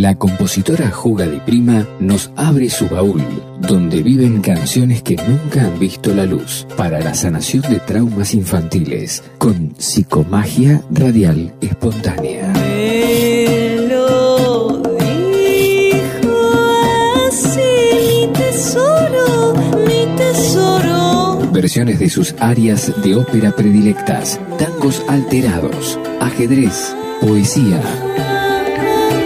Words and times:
la 0.00 0.14
compositora 0.14 0.90
Juga 0.90 1.26
Di 1.26 1.40
Prima 1.40 1.86
nos 2.00 2.30
abre 2.36 2.68
su 2.68 2.88
baúl, 2.88 3.22
donde 3.60 4.02
viven 4.02 4.42
canciones 4.42 5.02
que 5.02 5.16
nunca 5.16 5.62
han 5.62 5.78
visto 5.78 6.14
la 6.14 6.26
luz, 6.26 6.66
para 6.76 7.00
la 7.00 7.14
sanación 7.14 7.62
de 7.70 7.80
traumas 7.80 8.34
infantiles, 8.34 9.22
con 9.38 9.74
psicomagia 9.78 10.82
radial 10.90 11.54
espontánea. 11.62 12.52
Me 12.52 13.86
lo 13.88 14.82
dijo 14.98 16.52
así, 17.28 18.28
mi 18.28 18.32
tesoro, 18.34 19.54
mi 19.86 20.16
tesoro. 20.16 21.52
Versiones 21.52 21.98
de 21.98 22.10
sus 22.10 22.34
áreas 22.38 22.92
de 23.02 23.14
ópera 23.16 23.52
predilectas, 23.52 24.38
tangos 24.58 25.02
alterados, 25.08 25.98
ajedrez, 26.20 26.94
poesía 27.20 27.80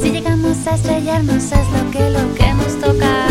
Si 0.00 0.10
llegamos 0.10 0.66
a 0.66 0.74
estrellarnos 0.74 1.44
es 1.44 1.68
lo 1.72 1.90
que 1.90 2.10
lo 2.10 2.34
que 2.34 2.52
nos 2.54 2.80
toca. 2.80 3.26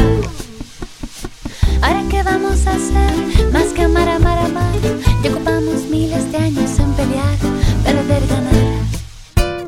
Ahora 1.82 2.04
qué 2.10 2.24
vamos 2.24 2.68
a 2.68 2.72
hacer, 2.72 3.52
más 3.52 3.68
que 3.74 3.84
amar, 3.84 4.08
amar, 4.08 4.38
amar. 4.38 4.74
Ya 5.24 5.32
ocupamos 5.32 5.84
miles 5.90 6.32
de 6.32 6.38
años 6.38 6.80
en 6.80 6.94
pelear, 6.94 7.38
perder, 7.84 8.24
ganar. 8.28 9.64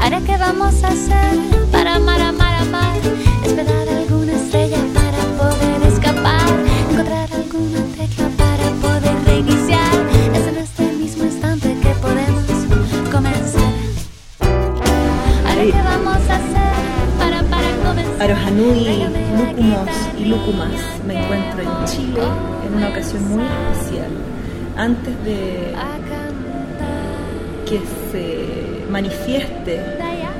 Ahora 0.00 0.20
qué 0.24 0.36
vamos 0.36 0.82
a 0.84 0.88
hacer 0.88 1.38
para 1.72 1.96
amar, 1.96 2.20
amar. 2.20 2.43
Arohanui, 18.54 18.86
lúcumos 19.36 19.88
y 20.16 20.24
lúcumas, 20.26 20.70
me 21.06 21.20
encuentro 21.20 21.60
en 21.60 21.84
Chile 21.86 22.20
en 22.66 22.74
una 22.74 22.88
ocasión 22.90 23.28
muy 23.28 23.42
especial. 23.42 24.10
Antes 24.76 25.24
de 25.24 25.74
que 27.68 27.80
se 28.12 28.90
manifieste 28.90 29.80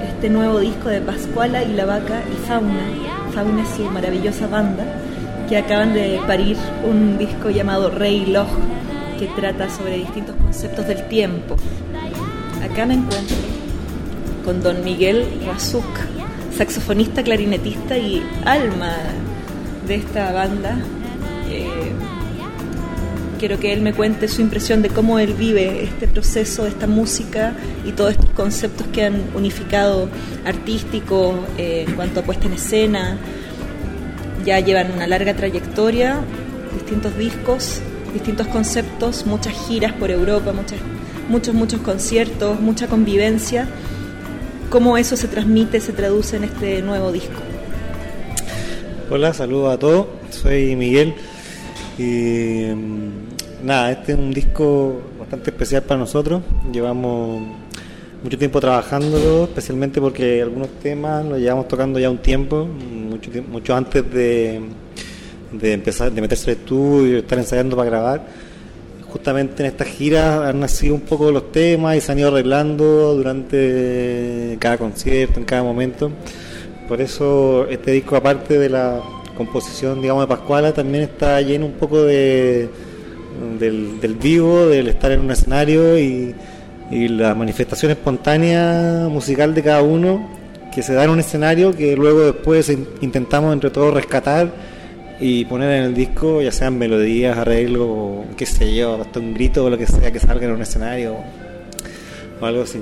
este 0.06 0.30
nuevo 0.30 0.60
disco 0.60 0.90
de 0.90 1.00
Pascuala 1.00 1.64
y 1.64 1.72
la 1.72 1.86
Vaca 1.86 2.22
y 2.32 2.46
Fauna, 2.46 2.86
Fauna 3.34 3.62
es 3.62 3.68
su 3.70 3.82
maravillosa 3.90 4.46
banda, 4.46 4.84
que 5.48 5.56
acaban 5.56 5.92
de 5.92 6.20
parir 6.24 6.56
un 6.88 7.18
disco 7.18 7.50
llamado 7.50 7.90
Rey 7.90 8.26
Loj, 8.26 8.48
que 9.18 9.26
trata 9.26 9.68
sobre 9.68 9.96
distintos 9.96 10.36
conceptos 10.36 10.86
del 10.86 11.08
tiempo. 11.08 11.56
Acá 12.62 12.86
me 12.86 12.94
encuentro 12.94 13.36
con 14.44 14.62
don 14.62 14.84
Miguel 14.84 15.26
Razuk, 15.46 15.84
saxofonista, 16.56 17.22
clarinetista 17.22 17.98
y 17.98 18.22
alma 18.44 18.96
de 19.86 19.96
esta 19.96 20.32
banda. 20.32 20.78
Eh, 21.48 21.92
quiero 23.38 23.58
que 23.58 23.72
él 23.72 23.82
me 23.82 23.92
cuente 23.92 24.28
su 24.28 24.40
impresión 24.40 24.80
de 24.82 24.88
cómo 24.88 25.18
él 25.18 25.34
vive 25.34 25.84
este 25.84 26.08
proceso, 26.08 26.66
esta 26.66 26.86
música 26.86 27.54
y 27.84 27.92
todos 27.92 28.12
estos 28.12 28.30
conceptos 28.30 28.86
que 28.92 29.04
han 29.04 29.22
unificado 29.34 30.08
artístico 30.44 31.34
eh, 31.58 31.84
en 31.86 31.94
cuanto 31.94 32.20
a 32.20 32.22
puesta 32.22 32.46
en 32.46 32.54
escena. 32.54 33.18
Ya 34.44 34.60
llevan 34.60 34.92
una 34.92 35.06
larga 35.06 35.34
trayectoria, 35.34 36.20
distintos 36.74 37.16
discos, 37.16 37.80
distintos 38.12 38.46
conceptos, 38.46 39.26
muchas 39.26 39.54
giras 39.66 39.92
por 39.92 40.10
Europa, 40.10 40.52
muchas, 40.52 40.78
muchos, 41.28 41.54
muchos 41.54 41.80
conciertos, 41.80 42.60
mucha 42.60 42.86
convivencia. 42.86 43.68
¿Cómo 44.70 44.98
eso 44.98 45.16
se 45.16 45.28
transmite, 45.28 45.80
se 45.80 45.92
traduce 45.92 46.36
en 46.36 46.44
este 46.44 46.82
nuevo 46.82 47.12
disco? 47.12 47.40
Hola, 49.10 49.32
saludos 49.32 49.74
a 49.74 49.78
todos. 49.78 50.06
Soy 50.30 50.74
Miguel. 50.76 51.14
Y 51.98 52.66
mm, 52.74 53.66
nada, 53.66 53.92
este 53.92 54.12
es 54.12 54.18
un 54.18 54.32
disco 54.32 55.00
bastante 55.18 55.50
especial 55.50 55.82
para 55.82 56.00
nosotros. 56.00 56.42
Llevamos 56.72 57.42
mucho 58.22 58.38
tiempo 58.38 58.60
trabajándolo, 58.60 59.44
especialmente 59.44 60.00
porque 60.00 60.42
algunos 60.42 60.68
temas 60.82 61.24
los 61.24 61.38
llevamos 61.38 61.68
tocando 61.68 61.98
ya 61.98 62.10
un 62.10 62.18
tiempo, 62.18 62.66
mucho, 62.66 63.76
antes 63.76 64.10
de, 64.12 64.60
de 65.52 65.72
empezar, 65.72 66.10
de 66.10 66.20
meterse 66.20 66.50
al 66.50 66.56
estudio, 66.56 67.18
estar 67.18 67.38
ensayando 67.38 67.76
para 67.76 67.90
grabar. 67.90 68.26
Justamente 69.14 69.62
en 69.62 69.68
estas 69.68 69.86
giras 69.86 70.40
han 70.40 70.58
nacido 70.58 70.92
un 70.96 71.02
poco 71.02 71.30
los 71.30 71.52
temas 71.52 71.96
y 71.96 72.00
se 72.00 72.10
han 72.10 72.18
ido 72.18 72.28
arreglando 72.28 73.14
durante 73.14 74.56
cada 74.58 74.76
concierto, 74.76 75.38
en 75.38 75.46
cada 75.46 75.62
momento. 75.62 76.10
Por 76.88 77.00
eso 77.00 77.66
este 77.70 77.92
disco, 77.92 78.16
aparte 78.16 78.58
de 78.58 78.68
la 78.68 79.00
composición, 79.36 80.02
digamos, 80.02 80.24
de 80.24 80.26
Pascuala, 80.26 80.72
también 80.74 81.04
está 81.04 81.40
lleno 81.40 81.66
un 81.66 81.74
poco 81.74 82.02
de, 82.02 82.68
del, 83.60 84.00
del 84.00 84.14
vivo, 84.16 84.66
del 84.66 84.88
estar 84.88 85.12
en 85.12 85.20
un 85.20 85.30
escenario 85.30 85.96
y, 85.96 86.34
y 86.90 87.06
la 87.06 87.36
manifestación 87.36 87.92
espontánea 87.92 89.06
musical 89.08 89.54
de 89.54 89.62
cada 89.62 89.82
uno 89.82 90.28
que 90.74 90.82
se 90.82 90.92
da 90.92 91.04
en 91.04 91.10
un 91.10 91.20
escenario 91.20 91.72
que 91.72 91.94
luego 91.96 92.32
después 92.32 92.68
in- 92.68 92.88
intentamos 93.00 93.52
entre 93.52 93.70
todos 93.70 93.94
rescatar 93.94 94.50
y 95.20 95.44
poner 95.44 95.70
en 95.70 95.84
el 95.84 95.94
disco, 95.94 96.42
ya 96.42 96.50
sean 96.50 96.78
melodías, 96.78 97.38
arreglos, 97.38 97.86
o 97.88 98.24
qué 98.36 98.46
sé 98.46 98.74
yo, 98.74 99.00
hasta 99.00 99.20
un 99.20 99.34
grito 99.34 99.64
o 99.64 99.70
lo 99.70 99.78
que 99.78 99.86
sea 99.86 100.10
que 100.10 100.18
salga 100.18 100.46
en 100.46 100.52
un 100.52 100.62
escenario 100.62 101.16
o 102.40 102.46
algo 102.46 102.62
así. 102.62 102.80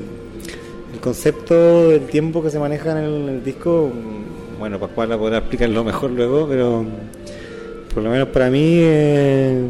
El 0.92 1.00
concepto 1.00 1.88
del 1.88 2.06
tiempo 2.06 2.42
que 2.42 2.50
se 2.50 2.58
maneja 2.58 2.92
en 2.92 3.28
el, 3.28 3.44
disco, 3.44 3.90
mm, 3.92 4.58
bueno, 4.58 4.78
Pascuala 4.78 5.18
podrá 5.18 5.38
explicarlo 5.38 5.84
mejor 5.84 6.10
luego, 6.10 6.46
pero 6.48 6.84
por 7.92 8.02
lo 8.02 8.10
menos 8.10 8.28
para 8.28 8.50
mí 8.50 8.78
eh, 8.80 9.66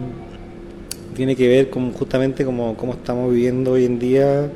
tiene 1.14 1.34
que 1.34 1.48
ver 1.48 1.70
con 1.70 1.92
justamente 1.92 2.44
como 2.44 2.76
cómo 2.76 2.92
estamos 2.92 3.32
viviendo 3.32 3.72
hoy 3.72 3.84
en 3.84 3.98
día, 3.98 4.50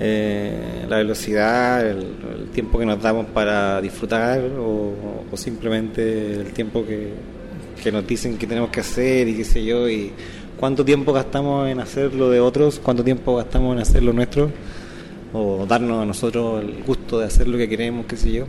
eh, 0.00 0.86
la 0.88 0.96
velocidad, 0.98 1.86
el, 1.86 2.06
tiempo 2.52 2.78
que 2.78 2.86
nos 2.86 3.02
damos 3.02 3.26
para 3.26 3.80
disfrutar 3.80 4.40
o, 4.58 4.94
simplemente 5.34 6.34
el 6.34 6.52
tiempo 6.52 6.86
que, 6.86 7.12
que 7.82 7.90
nos 7.90 8.06
dicen 8.06 8.38
que 8.38 8.46
tenemos 8.46 8.70
que 8.70 8.80
hacer 8.80 9.26
y 9.26 9.34
qué 9.34 9.44
sé 9.44 9.64
yo, 9.64 9.88
y 9.88 10.12
cuánto 10.56 10.84
tiempo 10.84 11.12
gastamos 11.12 11.68
en 11.68 11.80
hacer 11.80 12.14
lo 12.14 12.30
de 12.30 12.38
otros, 12.38 12.80
cuánto 12.80 13.02
tiempo 13.02 13.36
gastamos 13.36 13.74
en 13.74 13.82
hacer 13.82 14.02
lo 14.04 14.12
nuestro 14.12 14.50
o 15.32 15.66
darnos 15.66 16.00
a 16.00 16.06
nosotros 16.06 16.62
el 16.62 16.84
gusto 16.84 17.18
de 17.18 17.26
hacer 17.26 17.48
lo 17.48 17.58
que 17.58 17.68
queremos, 17.68 18.06
qué 18.06 18.16
sé 18.16 18.32
yo. 18.32 18.44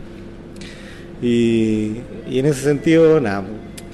Y, 1.22 1.98
en 2.30 2.46
ese 2.46 2.62
sentido, 2.62 3.20
nada, 3.20 3.44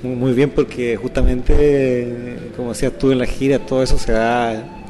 muy, 0.04 0.34
bien 0.34 0.50
porque 0.50 0.98
justamente, 0.98 2.52
como 2.58 2.70
decías 2.70 2.98
tú 2.98 3.12
en 3.12 3.20
la 3.20 3.26
gira, 3.26 3.60
todo 3.60 3.82
eso 3.82 3.98
se 3.98 4.12
da, 4.12 4.81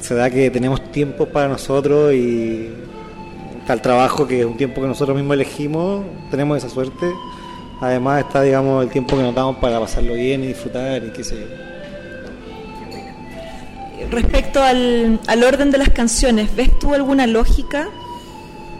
se 0.00 0.14
da 0.14 0.30
que 0.30 0.50
tenemos 0.50 0.90
tiempo 0.92 1.26
para 1.26 1.48
nosotros 1.48 2.12
y 2.14 2.70
está 3.60 3.72
el 3.74 3.80
trabajo 3.82 4.26
que 4.26 4.40
es 4.40 4.46
un 4.46 4.56
tiempo 4.56 4.80
que 4.80 4.86
nosotros 4.86 5.16
mismos 5.16 5.34
elegimos, 5.34 6.04
tenemos 6.30 6.58
esa 6.58 6.68
suerte. 6.68 7.06
Además 7.80 8.24
está, 8.26 8.42
digamos, 8.42 8.82
el 8.84 8.90
tiempo 8.90 9.16
que 9.16 9.22
nos 9.22 9.34
damos 9.34 9.56
para 9.58 9.78
pasarlo 9.78 10.14
bien 10.14 10.42
y 10.42 10.48
disfrutar 10.48 11.04
y 11.04 11.10
qué 11.10 11.22
sé 11.22 11.36
yo. 11.36 11.46
Respecto 14.10 14.62
al, 14.62 15.20
al 15.26 15.44
orden 15.44 15.70
de 15.70 15.78
las 15.78 15.90
canciones, 15.90 16.54
¿ves 16.56 16.76
tú 16.78 16.94
alguna 16.94 17.26
lógica 17.26 17.88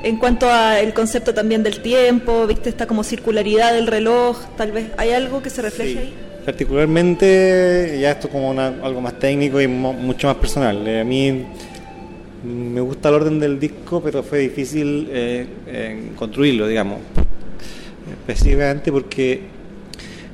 en 0.03 0.17
cuanto 0.17 0.49
al 0.51 0.95
concepto 0.95 1.35
también 1.35 1.63
del 1.63 1.81
tiempo? 1.83 2.47
¿Viste 2.47 2.71
esta 2.71 2.87
como 2.87 3.03
circularidad 3.05 3.73
del 3.75 3.87
reloj? 3.89 4.39
Tal 4.57 4.73
vez, 4.73 4.91
¿hay 4.97 5.11
algo 5.13 5.43
que 5.43 5.51
se 5.51 5.61
refleje 5.63 5.93
Sí. 5.93 5.99
ahí? 5.99 6.15
Particularmente, 6.49 7.99
ya 8.01 8.13
esto 8.13 8.31
como 8.31 8.49
una- 8.49 8.69
algo 8.83 9.03
más 9.03 9.19
técnico 9.19 9.61
y 9.61 9.69
mo- 9.69 9.93
mucho 9.93 10.29
más 10.29 10.37
personal. 10.39 10.83
Eh, 10.89 11.01
a 11.03 11.05
mí 11.05 11.45
me 12.43 12.81
gusta 12.81 13.11
el 13.11 13.17
orden 13.17 13.39
del 13.39 13.61
disco, 13.61 14.01
pero 14.03 14.23
fue 14.23 14.39
difícil 14.39 15.11
eh, 15.13 15.47
construirlo, 16.17 16.67
digamos. 16.67 17.01
Específicamente 18.27 18.91
porque 18.91 19.43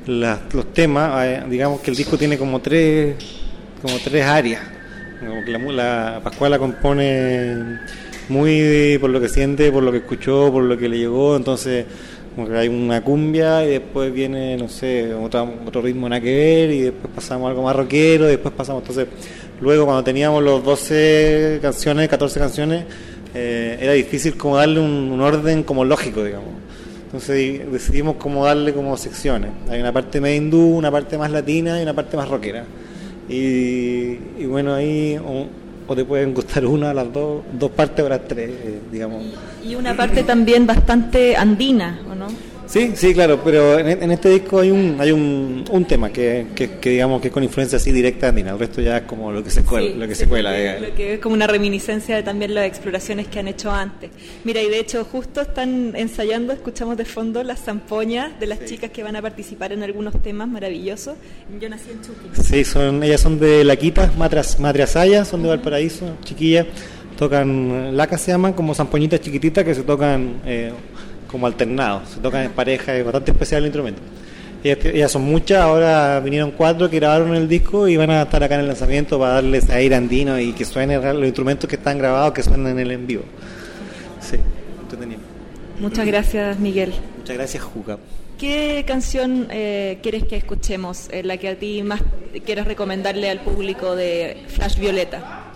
las- 0.06 0.54
los 0.54 0.72
temas, 0.72 1.26
eh, 1.26 1.42
digamos 1.50 1.80
que 1.80 1.90
el 1.90 1.96
disco 1.96 2.16
tiene 2.16 2.38
como 2.38 2.60
tres, 2.60 3.16
como 3.82 3.96
tres 3.98 4.24
áreas. 4.24 4.62
Como 5.18 5.44
que 5.44 5.50
la, 5.50 5.58
la 5.58 6.20
Pascuala 6.22 6.60
compone 6.60 7.56
muy 8.28 8.98
por 9.00 9.10
lo 9.10 9.20
que 9.20 9.28
siente, 9.28 9.72
por 9.72 9.82
lo 9.82 9.90
que 9.90 9.98
escuchó, 9.98 10.52
por 10.52 10.62
lo 10.62 10.78
que 10.78 10.88
le 10.88 10.96
llegó, 10.96 11.34
entonces 11.36 11.86
como 12.34 12.48
que 12.48 12.56
hay 12.56 12.68
una 12.68 13.02
cumbia 13.02 13.64
y 13.64 13.70
después 13.70 14.12
viene, 14.12 14.56
no 14.56 14.68
sé, 14.68 15.14
otra, 15.14 15.42
otro 15.42 15.80
ritmo 15.82 16.08
nada 16.08 16.20
que 16.20 16.34
ver 16.34 16.70
y 16.70 16.80
después 16.82 17.12
pasamos 17.14 17.48
algo 17.48 17.62
más 17.62 17.76
rockero 17.76 18.26
y 18.26 18.30
después 18.32 18.52
pasamos, 18.54 18.82
entonces 18.82 19.06
luego 19.60 19.84
cuando 19.84 20.02
teníamos 20.04 20.42
los 20.42 20.64
12 20.64 21.60
canciones, 21.62 22.08
14 22.08 22.40
canciones, 22.40 22.84
eh, 23.34 23.78
era 23.80 23.92
difícil 23.92 24.36
como 24.36 24.56
darle 24.56 24.80
un, 24.80 25.10
un 25.12 25.20
orden 25.20 25.62
como 25.62 25.84
lógico, 25.84 26.22
digamos. 26.24 26.48
Entonces 27.06 27.36
di- 27.36 27.58
decidimos 27.58 28.16
como 28.16 28.44
darle 28.44 28.72
como 28.72 28.96
secciones. 28.96 29.50
Hay 29.70 29.80
una 29.80 29.92
parte 29.92 30.20
más 30.20 30.30
hindú, 30.30 30.76
una 30.76 30.90
parte 30.90 31.16
más 31.16 31.30
latina 31.30 31.78
y 31.78 31.82
una 31.84 31.94
parte 31.94 32.16
más 32.16 32.28
rockera. 32.28 32.64
Y, 33.28 34.18
y 34.38 34.46
bueno, 34.48 34.74
ahí 34.74 35.16
o, 35.24 35.46
o 35.86 35.94
te 35.94 36.04
pueden 36.04 36.34
gustar 36.34 36.64
una, 36.76 36.94
las 36.94 37.12
dos, 37.12 37.42
dos 37.52 37.70
partes 37.70 38.04
o 38.04 38.08
las 38.08 38.26
tres, 38.26 38.50
eh, 38.50 38.80
digamos. 38.90 39.24
Y 39.64 39.74
una 39.74 39.96
parte 39.96 40.22
también 40.22 40.66
bastante 40.66 41.36
andina, 41.36 42.00
¿o 42.10 42.14
no? 42.14 42.26
Sí, 42.66 42.92
sí, 42.94 43.12
claro, 43.14 43.40
pero 43.44 43.78
en, 43.78 44.02
en 44.02 44.10
este 44.10 44.30
disco 44.30 44.58
hay 44.60 44.70
un 44.70 44.96
hay 44.98 45.12
un, 45.12 45.64
un 45.70 45.84
tema 45.84 46.10
que, 46.10 46.46
que, 46.54 46.78
que 46.78 46.90
digamos 46.90 47.20
que 47.20 47.28
es 47.28 47.34
con 47.34 47.42
influencia 47.44 47.76
así 47.76 47.92
directa 47.92 48.28
andina, 48.28 48.52
el 48.52 48.58
resto 48.58 48.80
ya 48.80 48.98
es 48.98 49.02
como 49.04 49.30
lo 49.32 49.44
que 49.44 49.50
se 49.50 49.62
cuela, 49.62 49.88
Sí, 49.92 49.94
lo 49.98 50.08
que 50.08 50.14
sí, 50.14 50.20
se 50.22 50.28
cuela. 50.28 50.52
que-. 50.52 50.80
Lo 50.80 50.94
que 50.94 51.14
es 51.14 51.20
como 51.20 51.34
una 51.34 51.46
reminiscencia 51.46 52.16
de 52.16 52.22
también 52.22 52.54
las 52.54 52.66
exploraciones 52.66 53.26
que 53.28 53.38
han 53.38 53.48
hecho 53.48 53.70
antes. 53.70 54.10
Mira, 54.44 54.62
y 54.62 54.68
de 54.68 54.78
hecho 54.80 55.04
justo 55.04 55.40
están 55.42 55.92
ensayando, 55.94 56.52
escuchamos 56.52 56.96
de 56.96 57.04
fondo 57.04 57.42
las 57.42 57.60
zampoñas 57.62 58.38
de 58.40 58.46
las 58.46 58.64
chicas 58.64 58.90
que 58.90 59.02
van 59.02 59.16
a 59.16 59.22
participar 59.22 59.72
en 59.72 59.82
algunos 59.82 60.20
temas 60.22 60.48
maravillosos. 60.48 61.14
Yo 61.60 61.68
nací 61.68 61.90
en 61.90 62.00
Chuquillo. 62.02 62.42
Sí, 62.42 62.64
son, 62.64 63.02
ellas 63.02 63.20
son 63.20 63.38
de 63.38 63.62
Laquita, 63.64 64.10
Matras, 64.18 64.58
Matriasaya, 64.58 65.24
son 65.24 65.42
de 65.42 65.48
Valparaíso, 65.50 66.06
chiquillas. 66.24 66.66
Tocan, 67.18 67.96
lacas 67.96 68.22
se 68.22 68.32
llaman, 68.32 68.54
como 68.54 68.74
zampoñitas 68.74 69.20
chiquititas 69.20 69.62
que 69.64 69.74
se 69.74 69.82
tocan 69.82 70.40
eh, 70.44 70.72
como 71.34 71.48
alternados, 71.48 72.10
se 72.10 72.20
tocan 72.20 72.44
en 72.44 72.52
pareja, 72.52 72.94
es 72.94 73.04
bastante 73.04 73.32
especial 73.32 73.62
el 73.62 73.66
instrumento. 73.66 74.00
Ellas, 74.62 74.78
ellas 74.84 75.10
son 75.10 75.22
muchas, 75.22 75.62
ahora 75.62 76.20
vinieron 76.20 76.52
cuatro 76.52 76.88
que 76.88 77.00
grabaron 77.00 77.34
el 77.34 77.48
disco 77.48 77.88
y 77.88 77.96
van 77.96 78.10
a 78.10 78.22
estar 78.22 78.40
acá 78.44 78.54
en 78.54 78.60
el 78.60 78.68
lanzamiento 78.68 79.18
para 79.18 79.32
darles 79.32 79.68
aire 79.68 79.96
andino 79.96 80.38
y 80.38 80.52
que 80.52 80.64
suenen 80.64 81.02
los 81.02 81.24
instrumentos 81.24 81.68
que 81.68 81.74
están 81.74 81.98
grabados, 81.98 82.32
que 82.34 82.44
suenen 82.44 82.68
en 82.68 82.78
el 82.78 82.92
en 82.92 83.04
vivo. 83.08 83.24
Sí, 84.20 84.36
entretenido. 84.80 85.22
Muchas 85.80 86.06
gracias, 86.06 86.56
Miguel. 86.60 86.94
Muchas 87.18 87.36
gracias, 87.36 87.64
Juca. 87.64 87.98
¿Qué 88.38 88.84
canción 88.86 89.48
eh, 89.50 89.98
quieres 90.02 90.22
que 90.22 90.36
escuchemos? 90.36 91.08
eh, 91.10 91.24
la 91.24 91.36
que 91.36 91.48
a 91.48 91.58
ti 91.58 91.82
más 91.82 92.00
quieras 92.46 92.68
recomendarle 92.68 93.28
al 93.28 93.40
público 93.40 93.96
de 93.96 94.36
Flash 94.46 94.78
Violeta. 94.78 95.53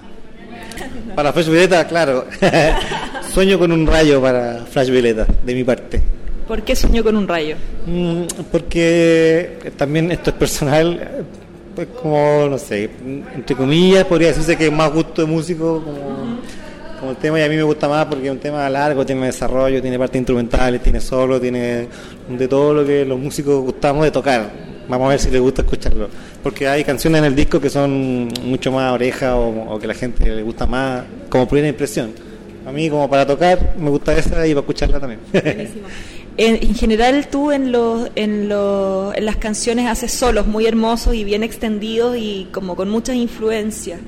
Para 1.15 1.33
Flash 1.33 1.47
Violeta, 1.49 1.87
claro. 1.87 2.27
Sueño 3.33 3.59
con 3.59 3.73
un 3.73 3.87
rayo 3.87 4.21
para 4.21 4.65
Flash 4.71 4.91
Violeta, 4.91 5.27
de 5.45 5.55
mi 5.55 5.65
parte. 5.65 6.01
¿Por 6.47 6.63
qué 6.63 6.75
soñó 6.75 7.05
con 7.05 7.17
un 7.17 7.29
rayo? 7.29 7.57
Mm, 7.87 8.23
Porque 8.51 9.59
también 9.77 10.11
esto 10.11 10.31
es 10.31 10.37
personal, 10.37 10.99
eh, 11.01 11.23
pues 11.75 11.89
como, 12.01 12.49
no 12.49 12.57
sé, 12.59 12.89
entre 13.35 13.55
comillas, 13.55 14.05
podría 14.07 14.29
decirse 14.29 14.57
que 14.57 14.67
es 14.67 14.73
más 14.73 14.91
gusto 14.91 15.23
de 15.23 15.29
músico 15.29 15.83
como, 15.85 16.39
como 16.99 17.11
el 17.11 17.17
tema 17.19 17.39
y 17.39 17.43
a 17.43 17.49
mí 17.49 17.57
me 17.57 17.63
gusta 17.63 17.87
más 17.87 18.07
porque 18.07 18.27
es 18.27 18.33
un 18.33 18.39
tema 18.39 18.69
largo, 18.71 19.05
tiene 19.05 19.27
desarrollo, 19.27 19.83
tiene 19.83 19.99
partes 19.99 20.19
instrumentales, 20.19 20.83
tiene 20.83 21.01
solo, 21.01 21.39
tiene 21.39 21.87
de 22.29 22.49
todo 22.49 22.73
lo 22.75 22.87
que 22.87 23.05
los 23.05 23.19
músicos 23.19 23.63
gustamos 23.63 24.05
de 24.05 24.11
tocar. 24.11 24.68
Vamos 24.89 25.07
a 25.07 25.11
ver 25.11 25.21
si 25.21 25.31
les 25.31 25.41
gusta 25.41 25.63
escucharlo. 25.63 26.09
Porque 26.43 26.67
hay 26.67 26.83
canciones 26.85 27.19
en 27.21 27.25
el 27.27 27.35
disco 27.35 27.61
que 27.61 27.71
son 27.71 28.29
mucho 28.45 28.73
más 28.73 28.93
oreja 28.93 29.37
o, 29.37 29.79
que 29.79 29.87
la 29.87 29.95
gente 29.95 30.35
le 30.35 30.43
gusta 30.43 30.67
más 30.67 31.05
como 31.29 31.47
primera 31.47 31.69
impresión. 31.69 32.13
A 32.67 32.73
mí 32.73 32.89
como 32.91 33.09
para 33.09 33.27
tocar 33.27 33.75
me 33.79 33.91
gusta 33.91 34.13
esa 34.17 34.47
y 34.47 34.51
para 34.51 34.61
escucharla 34.61 35.01
también. 35.01 35.21
En, 36.41 36.55
en 36.55 36.75
general 36.77 37.27
tú 37.27 37.51
en, 37.51 37.73
los, 37.73 38.11
en, 38.15 38.49
los, 38.49 39.13
en 39.17 39.25
las 39.25 39.35
canciones 39.39 39.89
haces 39.89 40.13
solos 40.13 40.47
muy 40.47 40.67
hermosos 40.67 41.15
y 41.15 41.25
bien 41.25 41.43
extendidos 41.43 42.17
y 42.17 42.47
como 42.53 42.77
con 42.77 42.89
muchas 42.89 43.17
influencias. 43.17 43.99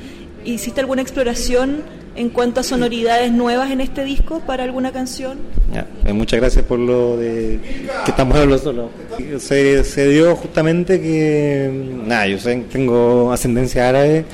¿Hiciste 0.45 0.81
alguna 0.81 1.03
exploración 1.03 1.83
en 2.17 2.29
cuanto 2.31 2.61
a 2.61 2.63
sonoridades 2.63 3.33
nuevas 3.33 3.71
en 3.71 3.81
este 3.81 4.05
disco 4.05 4.41
para 4.47 4.65
alguna 4.65 4.93
canción? 4.93 5.39
Ya, 5.73 5.87
eh, 6.05 6.13
muchas 6.13 6.41
gracias 6.41 6.65
por 6.65 6.79
lo 6.79 7.17
de 7.17 7.61
que 8.05 8.11
estamos 8.11 8.37
hablando 8.37 8.59
solo. 8.59 8.91
Se, 9.39 9.85
se 9.85 10.09
dio 10.09 10.35
justamente 10.37 11.01
que, 11.01 11.71
nada, 12.07 12.27
yo 12.27 12.39
sé, 12.39 12.65
tengo 12.71 13.33
ascendencia 13.33 13.89
árabe 13.89 14.25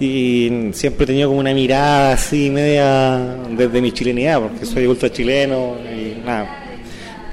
y 0.00 0.70
siempre 0.72 1.04
he 1.04 1.06
tenido 1.06 1.28
como 1.28 1.40
una 1.40 1.54
mirada 1.54 2.14
así 2.14 2.50
media 2.50 3.36
desde 3.50 3.80
mi 3.80 3.92
chilenidad, 3.92 4.40
porque 4.40 4.66
soy 4.66 4.86
ultra 4.86 5.10
chileno 5.10 5.76
y 5.84 6.24
nada. 6.24 6.60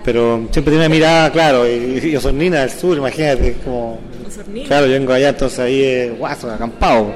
Pero 0.03 0.47
siempre 0.51 0.71
tengo 0.71 0.77
una 0.77 0.89
mirada, 0.89 1.31
claro, 1.31 1.67
y, 1.67 1.99
y 2.03 2.15
Osornina 2.15 2.61
del 2.61 2.71
sur, 2.71 2.97
imagínate, 2.97 3.55
como... 3.63 3.99
Claro, 4.65 4.87
yo 4.87 4.93
vengo 4.93 5.13
allá, 5.13 5.29
entonces 5.29 5.59
ahí 5.59 5.83
es 5.83 6.17
guaso, 6.17 6.49
acampado. 6.49 7.13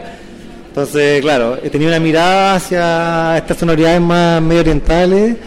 Entonces, 0.75 1.21
claro, 1.21 1.57
he 1.63 1.69
tenido 1.69 1.89
una 1.89 2.01
mirada 2.01 2.55
hacia 2.55 3.37
estas 3.37 3.57
sonoridades 3.57 4.01
más 4.01 4.41
medio 4.41 4.59
orientales 4.59 5.37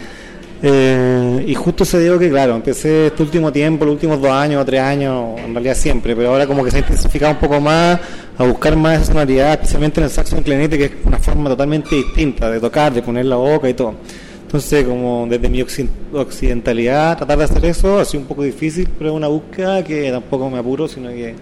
eh, 0.63 1.45
y 1.45 1.53
justo 1.53 1.85
se 1.85 2.01
dio 2.01 2.17
que, 2.17 2.31
claro, 2.31 2.55
empecé 2.55 3.05
este 3.07 3.21
último 3.21 3.51
tiempo, 3.51 3.85
los 3.85 3.93
últimos 3.93 4.19
dos 4.19 4.31
años 4.31 4.59
o 4.59 4.65
tres 4.65 4.81
años, 4.81 5.39
en 5.39 5.53
realidad 5.53 5.75
siempre, 5.75 6.15
pero 6.15 6.29
ahora 6.31 6.47
como 6.47 6.63
que 6.63 6.71
se 6.71 6.77
ha 6.77 6.79
intensificado 6.79 7.33
un 7.33 7.37
poco 7.37 7.61
más 7.61 7.99
a 8.39 8.43
buscar 8.43 8.75
más 8.75 9.03
esa 9.03 9.11
sonoridad, 9.13 9.53
especialmente 9.53 9.99
en 9.99 10.05
el 10.05 10.09
saxo 10.09 10.35
en 10.35 10.41
clarinete, 10.41 10.79
que 10.79 10.85
es 10.85 10.91
una 11.05 11.19
forma 11.19 11.47
totalmente 11.47 11.95
distinta 11.95 12.49
de 12.49 12.59
tocar, 12.59 12.91
de 12.91 13.03
poner 13.03 13.25
la 13.25 13.35
boca 13.35 13.69
y 13.69 13.75
todo. 13.75 13.93
Entonces, 14.41 14.83
como 14.83 15.27
desde 15.29 15.47
mi 15.47 15.59
occi- 15.61 15.87
occidentalidad, 16.11 17.17
tratar 17.17 17.37
de 17.37 17.43
hacer 17.43 17.65
eso 17.65 17.99
ha 17.99 18.05
sido 18.05 18.21
un 18.21 18.27
poco 18.27 18.41
difícil, 18.41 18.89
pero 18.97 19.11
es 19.11 19.15
una 19.15 19.27
búsqueda 19.27 19.83
que 19.83 20.09
tampoco 20.09 20.49
me 20.49 20.57
apuro, 20.57 20.87
sino 20.87 21.09
que 21.09 21.35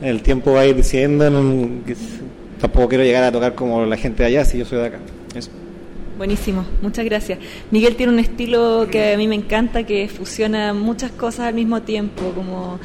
el 0.00 0.22
tiempo 0.22 0.54
va 0.54 0.60
a 0.60 0.66
ir 0.66 0.74
diciendo, 0.74 1.26
que 1.86 1.94
tampoco 2.64 2.88
quiero 2.88 3.04
llegar 3.04 3.22
a 3.24 3.30
tocar 3.30 3.54
como 3.54 3.84
la 3.84 3.96
gente 3.98 4.22
de 4.22 4.28
allá, 4.30 4.44
si 4.46 4.56
yo 4.56 4.64
soy 4.64 4.78
de 4.78 4.86
acá. 4.86 4.98
Eso. 5.34 5.50
Buenísimo, 6.16 6.64
muchas 6.80 7.04
gracias. 7.04 7.38
Miguel 7.70 7.94
tiene 7.94 8.12
un 8.12 8.18
estilo 8.18 8.86
que 8.90 9.12
a 9.12 9.18
mí 9.18 9.28
me 9.28 9.34
encanta, 9.34 9.82
que 9.82 10.08
fusiona 10.08 10.72
muchas 10.72 11.10
cosas 11.10 11.48
al 11.48 11.54
mismo 11.54 11.82
tiempo, 11.82 12.32
como 12.34 12.78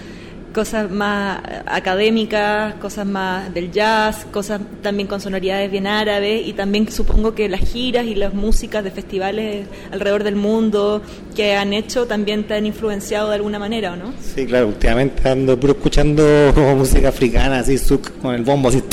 cosas 0.54 0.92
más 0.92 1.40
académicas, 1.66 2.74
cosas 2.76 3.06
más 3.06 3.54
del 3.54 3.72
jazz, 3.72 4.26
cosas 4.34 4.60
también 4.82 5.08
con 5.08 5.22
sonoridades 5.22 5.72
bien 5.72 5.88
árabes 5.88 6.46
y 6.46 6.52
también 6.52 6.92
supongo 6.92 7.34
que 7.34 7.48
las 7.48 7.62
giras 7.62 8.06
y 8.06 8.16
las 8.16 8.34
músicas 8.34 8.84
de 8.84 8.92
festivales 8.92 9.68
alrededor 9.92 10.26
del 10.26 10.36
mundo 10.36 11.02
que 11.36 11.56
han 11.56 11.72
hecho 11.72 12.06
también 12.06 12.44
te 12.46 12.56
han 12.56 12.66
influenciado 12.66 13.30
de 13.30 13.36
alguna 13.36 13.60
manera, 13.60 13.94
¿o 13.94 13.96
no? 13.96 14.12
Sí, 14.20 14.46
claro, 14.46 14.68
últimamente 14.68 15.30
ando 15.30 15.58
puro 15.58 15.74
escuchando 15.74 16.52
música 16.76 17.10
africana, 17.10 17.60
así, 17.60 17.78
con 18.22 18.36
el 18.36 18.44
bombo 18.44 18.68
así, 18.68 18.84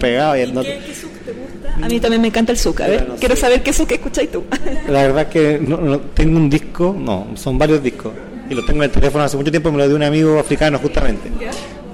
pegado. 0.00 0.36
Y 0.36 0.52
no- 0.52 0.62
te 0.62 0.74
gusta? 0.76 1.84
A 1.84 1.88
mí 1.88 2.00
también 2.00 2.22
me 2.22 2.28
encanta 2.28 2.52
el 2.52 2.58
zouk, 2.58 2.80
a 2.80 2.86
ver, 2.88 3.00
Bueno, 3.00 3.14
quiero 3.20 3.34
sí. 3.36 3.40
saber 3.42 3.62
qué 3.62 3.72
zouk 3.72 3.90
escucháis 3.92 4.30
tú. 4.30 4.44
La 4.88 5.02
verdad 5.02 5.22
es 5.22 5.28
que 5.28 5.58
no, 5.60 5.76
no- 5.76 6.00
tengo 6.00 6.36
un 6.36 6.48
disco, 6.50 6.94
no, 6.98 7.28
son 7.34 7.58
varios 7.58 7.82
discos. 7.82 8.12
Y 8.50 8.54
lo 8.54 8.64
tengo 8.64 8.78
en 8.82 8.84
el 8.84 8.90
teléfono 8.90 9.24
hace 9.24 9.36
mucho 9.36 9.50
tiempo, 9.50 9.70
me 9.70 9.78
lo 9.78 9.86
dio 9.86 9.96
un 9.96 10.02
amigo 10.02 10.38
africano 10.38 10.78
justamente. 10.78 11.28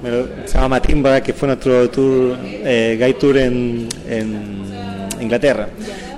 Me 0.01 0.09
lo- 0.09 0.27
se 0.45 0.53
llama 0.53 0.69
Matimba, 0.69 1.21
que 1.21 1.33
fue 1.33 1.47
nuestro 1.47 1.89
tour, 1.89 2.37
eh, 2.43 2.95
guide 2.97 3.13
tour 3.15 3.37
en, 3.37 3.87
en 4.09 4.65
Inglaterra. 5.21 5.67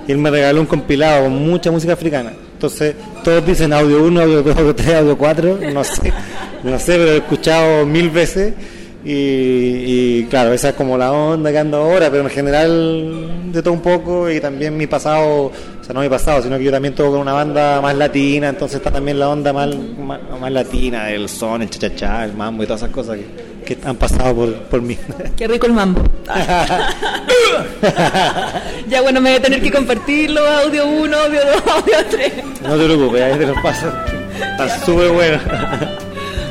Y 0.06 0.12
él 0.12 0.18
me 0.18 0.30
regaló 0.30 0.60
un 0.60 0.66
compilado 0.66 1.24
con 1.24 1.34
mucha 1.44 1.70
música 1.70 1.92
africana. 1.94 2.32
Entonces, 2.54 2.94
todos 3.22 3.44
dicen 3.44 3.72
audio 3.72 4.02
1, 4.04 4.20
audio 4.20 4.42
2, 4.42 4.56
audio 4.56 4.74
3, 4.74 4.94
audio 4.94 5.18
4, 5.18 5.58
no 5.72 5.84
sé, 5.84 6.12
no 6.64 6.78
sé, 6.78 6.92
pero 6.96 7.10
he 7.12 7.16
escuchado 7.18 7.84
mil 7.86 8.10
veces. 8.10 8.52
Y, 9.04 9.12
y, 9.12 10.26
claro, 10.28 10.52
esa 10.52 10.70
es 10.70 10.74
como 10.74 10.98
la 10.98 11.12
onda 11.12 11.52
que 11.52 11.58
ando 11.58 11.76
ahora, 11.76 12.10
pero 12.10 12.24
en 12.24 12.30
general 12.30 13.52
de 13.52 13.62
todo 13.62 13.72
un 13.72 13.80
poco 13.80 14.28
y 14.28 14.40
también 14.40 14.76
mi 14.76 14.88
pasado, 14.88 15.46
o 15.46 15.52
sea, 15.82 15.94
no 15.94 16.00
mi 16.00 16.08
pasado, 16.08 16.42
sino 16.42 16.58
que 16.58 16.64
yo 16.64 16.72
también 16.72 16.94
toco 16.94 17.12
con 17.12 17.20
una 17.20 17.32
banda 17.32 17.80
más 17.80 17.96
latina, 17.96 18.48
entonces 18.48 18.78
está 18.78 18.90
también 18.90 19.20
la 19.20 19.28
onda 19.28 19.52
más, 19.52 19.68
más, 19.98 20.18
más 20.40 20.52
latina, 20.52 21.10
el 21.10 21.28
son, 21.28 21.62
el 21.62 21.70
cha-cha-cha, 21.70 22.24
el 22.24 22.32
mambo 22.34 22.64
y 22.64 22.66
todas 22.66 22.82
esas 22.82 22.92
cosas 22.92 23.18
que, 23.18 23.76
que 23.76 23.78
han 23.86 23.94
pasado 23.96 24.34
por, 24.34 24.52
por 24.64 24.82
mí. 24.82 24.98
Qué 25.36 25.46
rico 25.46 25.66
el 25.66 25.74
mambo. 25.74 26.02
ya 28.88 29.00
bueno, 29.00 29.20
me 29.20 29.30
voy 29.30 29.38
a 29.38 29.42
tener 29.42 29.62
que 29.62 29.70
compartirlo, 29.70 30.44
audio 30.44 30.84
1, 30.86 31.16
audio 31.16 31.40
2, 31.44 31.62
audio 31.72 31.96
3. 32.10 32.32
no 32.62 32.76
te 32.76 32.84
preocupes, 32.84 33.22
ahí 33.22 33.38
te 33.38 33.46
los 33.46 33.62
paso. 33.62 33.92
Está 34.40 34.84
súper 34.84 35.12
bueno. 35.12 35.38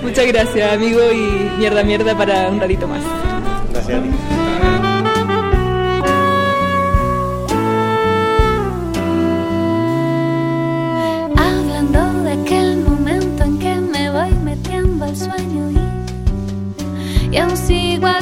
Muchas 0.07 0.25
gracias, 0.27 0.73
amigo, 0.73 1.01
y 1.11 1.59
mierda, 1.59 1.83
mierda 1.83 2.17
para 2.17 2.47
un 2.47 2.61
ratito 2.61 2.87
más. 2.87 3.03
Gracias 3.73 3.99
a 3.99 4.03
ti. 4.03 4.09
Hablando 11.35 12.23
de 12.23 12.31
aquel 12.31 12.77
momento 12.77 13.43
en 13.43 13.59
que 13.59 13.75
me 13.75 14.09
voy 14.09 14.31
metiendo 14.45 15.03
al 15.03 15.17
sueño 15.17 15.71
y, 15.71 17.35
y 17.35 17.37
aún 17.37 17.57
sigo 17.57 18.07
a 18.07 18.19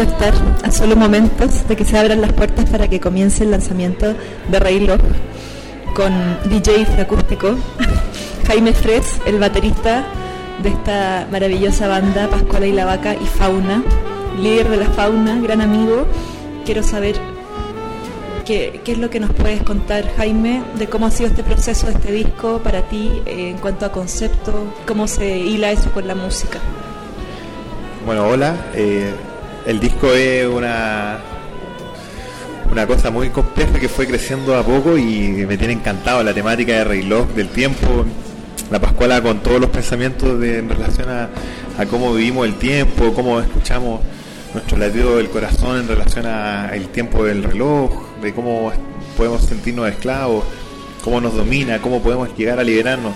de 0.00 0.04
estar 0.04 0.34
a 0.62 0.70
solo 0.70 0.94
momentos 0.94 1.66
de 1.66 1.74
que 1.74 1.84
se 1.84 1.96
abran 1.96 2.20
las 2.20 2.32
puertas 2.32 2.68
para 2.68 2.86
que 2.88 3.00
comience 3.00 3.44
el 3.44 3.50
lanzamiento 3.50 4.14
de 4.50 4.58
Rey 4.58 4.80
Love 4.80 5.00
con 5.94 6.12
DJ 6.50 6.86
acústico 7.00 7.56
Jaime 8.46 8.74
Fres, 8.74 9.18
el 9.24 9.38
baterista 9.38 10.04
de 10.62 10.68
esta 10.68 11.26
maravillosa 11.30 11.88
banda 11.88 12.28
Pascuala 12.28 12.66
y 12.66 12.72
la 12.72 12.84
Vaca 12.84 13.14
y 13.14 13.26
Fauna, 13.26 13.82
líder 14.38 14.68
de 14.68 14.76
la 14.76 14.86
fauna, 14.86 15.40
gran 15.40 15.62
amigo. 15.62 16.06
Quiero 16.66 16.82
saber 16.82 17.16
qué, 18.44 18.82
qué 18.84 18.92
es 18.92 18.98
lo 18.98 19.08
que 19.08 19.18
nos 19.18 19.30
puedes 19.32 19.62
contar, 19.62 20.04
Jaime, 20.18 20.62
de 20.78 20.88
cómo 20.88 21.06
ha 21.06 21.10
sido 21.10 21.30
este 21.30 21.42
proceso 21.42 21.86
de 21.86 21.94
este 21.94 22.12
disco 22.12 22.60
para 22.62 22.82
ti 22.82 23.22
eh, 23.24 23.50
en 23.50 23.58
cuanto 23.58 23.86
a 23.86 23.92
concepto, 23.92 24.66
cómo 24.86 25.08
se 25.08 25.38
hila 25.38 25.70
eso 25.72 25.90
con 25.92 26.06
la 26.06 26.14
música. 26.14 26.58
Bueno, 28.04 28.26
hola. 28.26 28.54
eh, 28.74 29.12
el 29.66 29.80
disco 29.80 30.12
es 30.12 30.46
una 30.46 31.18
una 32.70 32.86
cosa 32.86 33.10
muy 33.10 33.30
compleja 33.30 33.78
que 33.78 33.88
fue 33.88 34.06
creciendo 34.06 34.56
a 34.56 34.62
poco 34.62 34.98
y 34.98 35.44
me 35.46 35.56
tiene 35.56 35.74
encantado 35.74 36.22
la 36.22 36.34
temática 36.34 36.72
de 36.72 36.84
reloj 36.84 37.28
del 37.28 37.48
tiempo, 37.48 38.04
la 38.70 38.80
Pascuala 38.80 39.22
con 39.22 39.40
todos 39.40 39.60
los 39.60 39.70
pensamientos 39.70 40.42
en 40.42 40.68
relación 40.68 41.08
a, 41.08 41.28
a 41.78 41.86
cómo 41.86 42.12
vivimos 42.14 42.46
el 42.46 42.56
tiempo, 42.56 43.14
cómo 43.14 43.40
escuchamos 43.40 44.00
nuestro 44.52 44.78
latido 44.78 45.16
del 45.16 45.28
corazón 45.30 45.80
en 45.80 45.88
relación 45.88 46.26
al 46.26 46.88
tiempo 46.88 47.24
del 47.24 47.44
reloj, 47.44 47.92
de 48.20 48.34
cómo 48.34 48.72
podemos 49.16 49.42
sentirnos 49.42 49.88
esclavos, 49.88 50.44
cómo 51.02 51.20
nos 51.20 51.34
domina, 51.34 51.80
cómo 51.80 52.02
podemos 52.02 52.36
llegar 52.36 52.58
a 52.58 52.64
liberarnos. 52.64 53.12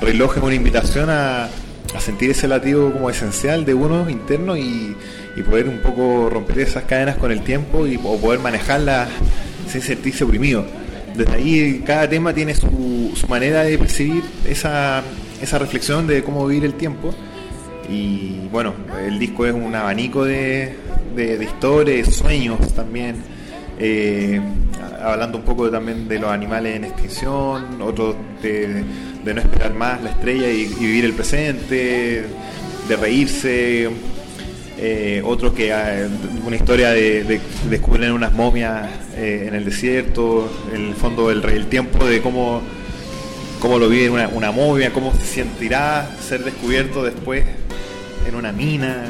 Reloj 0.00 0.36
es 0.36 0.42
una 0.42 0.54
invitación 0.54 1.10
a, 1.10 1.48
a 1.96 2.00
sentir 2.00 2.30
ese 2.30 2.46
latido 2.46 2.92
como 2.92 3.08
esencial 3.10 3.64
de 3.64 3.74
uno 3.74 4.08
interno 4.10 4.56
y, 4.56 4.96
poder 5.48 5.68
un 5.68 5.78
poco 5.80 6.30
romper 6.30 6.60
esas 6.60 6.84
cadenas 6.84 7.16
con 7.16 7.30
el 7.30 7.42
tiempo 7.42 7.86
y 7.86 8.00
o 8.02 8.16
poder 8.16 8.40
manejarlas 8.40 9.08
sin 9.68 9.82
sentirse 9.82 10.24
oprimido. 10.24 10.64
Desde 11.14 11.32
ahí 11.32 11.82
cada 11.86 12.08
tema 12.08 12.32
tiene 12.32 12.54
su, 12.54 13.12
manera 13.28 13.62
de 13.62 13.76
percibir 13.78 14.22
esa, 14.46 15.02
esa 15.42 15.58
reflexión 15.58 16.06
de 16.06 16.22
cómo 16.22 16.46
vivir 16.46 16.64
el 16.64 16.74
tiempo. 16.74 17.14
Y 17.88 18.48
bueno, 18.50 18.72
el 19.06 19.18
disco 19.18 19.44
es 19.46 19.52
un 19.52 19.74
abanico 19.74 20.24
de, 20.24 20.74
de, 21.14 21.36
de 21.36 21.44
historias, 21.44 22.14
sueños 22.14 22.74
también. 22.74 23.16
eh, 23.78 24.40
hablando 25.02 25.38
un 25.38 25.44
poco 25.44 25.70
también 25.70 26.08
de 26.08 26.18
los 26.18 26.30
animales 26.30 26.76
en 26.76 26.84
extinción, 26.84 27.80
otros 27.80 28.16
de, 28.42 28.84
de 29.26 29.34
no 29.34 29.40
esperar 29.40 29.74
más 29.74 30.00
la 30.02 30.10
estrella 30.10 30.48
y, 30.48 30.66
vivir 30.66 31.04
el 31.04 31.12
presente, 31.12 32.24
de 32.88 32.96
reírse, 32.96 33.90
eh, 34.78 35.20
otros 35.24 35.52
que 35.52 35.70
eh, 35.72 36.08
una 36.46 36.54
historia 36.54 36.90
de, 36.90 37.24
de 37.24 37.40
descubrir 37.68 38.12
unas 38.12 38.32
momias 38.32 38.88
eh, 39.16 39.46
en 39.48 39.56
el 39.56 39.64
desierto, 39.64 40.48
en 40.72 40.88
el 40.88 40.94
fondo 40.94 41.28
del 41.28 41.44
el 41.44 41.66
tiempo 41.66 42.04
de 42.06 42.22
cómo, 42.22 42.62
cómo 43.58 43.80
lo 43.80 43.88
vive 43.88 44.10
una, 44.10 44.28
una 44.28 44.52
momia, 44.52 44.92
cómo 44.92 45.12
se 45.12 45.24
sentirá 45.24 46.08
ser 46.20 46.44
descubierto 46.44 47.02
después 47.02 47.44
en 48.28 48.36
una 48.36 48.52
mina. 48.52 49.06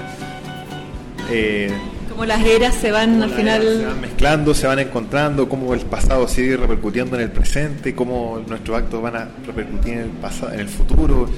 Eh, 1.31 1.71
Como 2.17 2.25
las 2.25 2.47
eras 2.47 2.75
se 2.75 2.91
van 2.91 3.23
al 3.23 3.29
final... 3.29 3.63
se 3.63 3.85
van 3.85 4.01
mezclando, 4.01 4.55
se 4.55 4.67
van 4.67 4.79
encontrando, 4.79 5.51
cómo 5.51 5.75
el 5.75 5.81
pasado 5.81 6.27
sigue 6.27 6.57
repercutiendo 6.57 7.15
en 7.17 7.25
el 7.25 7.31
presente, 7.31 7.95
cómo 7.95 8.43
nuestros 8.49 8.79
actos 8.79 9.03
van 9.03 9.17
a 9.17 9.29
repercutir 9.47 9.93
en 9.93 9.99
el 9.99 10.09
pasado, 10.09 10.55
en 10.55 10.61
el 10.61 10.69
futuro, 10.71 11.29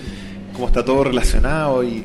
cómo 0.52 0.68
está 0.68 0.84
todo 0.84 1.02
relacionado 1.02 1.82
y 1.82 2.04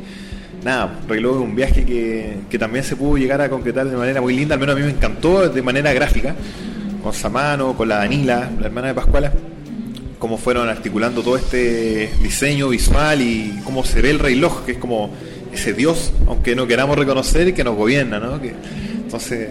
nada, 0.63 1.01
reloj 1.07 1.35
es 1.35 1.41
un 1.43 1.55
viaje 1.55 1.85
que, 1.85 2.37
que 2.49 2.57
también 2.57 2.83
se 2.83 2.95
pudo 2.95 3.15
llegar 3.15 3.41
a 3.41 3.49
concretar 3.49 3.87
de 3.87 3.95
manera 3.95 4.21
muy 4.21 4.35
linda, 4.35 4.55
al 4.55 4.59
menos 4.59 4.75
a 4.75 4.79
mí 4.79 4.85
me 4.85 4.91
encantó 4.91 5.47
de 5.47 5.61
manera 5.61 5.93
gráfica, 5.93 6.33
con 7.03 7.13
Samano, 7.13 7.77
con 7.77 7.87
la 7.87 7.97
Danila, 7.97 8.49
la 8.59 8.65
hermana 8.65 8.87
de 8.87 8.95
Pascuala, 8.95 9.31
cómo 10.17 10.39
fueron 10.39 10.67
articulando 10.67 11.21
todo 11.21 11.37
este 11.37 12.11
diseño 12.23 12.69
visual 12.69 13.21
y 13.21 13.61
cómo 13.65 13.83
se 13.83 14.01
ve 14.01 14.09
el 14.09 14.17
reloj, 14.17 14.65
que 14.65 14.71
es 14.71 14.77
como 14.79 15.11
ese 15.53 15.73
Dios, 15.73 16.11
aunque 16.27 16.55
no 16.55 16.67
queramos 16.67 16.97
reconocer, 16.97 17.53
que 17.53 17.63
nos 17.63 17.75
gobierna, 17.75 18.19
¿no? 18.19 18.41
Que, 18.41 18.53
entonces, 18.95 19.49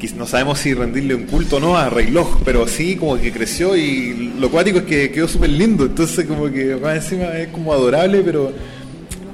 quiz- 0.00 0.14
no 0.14 0.26
sabemos 0.26 0.58
si 0.58 0.74
rendirle 0.74 1.14
un 1.14 1.24
culto 1.24 1.56
o 1.56 1.60
no 1.60 1.76
a 1.76 1.88
reloj, 1.90 2.38
pero 2.44 2.66
sí 2.66 2.96
como 2.96 3.16
que 3.18 3.32
creció 3.32 3.76
y 3.76 4.32
lo 4.38 4.50
cuático 4.50 4.78
es 4.78 4.84
que 4.84 5.10
quedó 5.10 5.28
súper 5.28 5.50
lindo, 5.50 5.84
entonces 5.86 6.26
como 6.26 6.50
que 6.50 6.76
más 6.76 6.96
encima 6.96 7.26
es 7.38 7.48
como 7.48 7.72
adorable, 7.72 8.22
pero 8.24 8.52